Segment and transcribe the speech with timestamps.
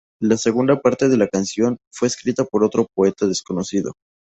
[0.19, 3.91] La segunda parte de la "Canción" fue escrita por otro poeta, desconocido.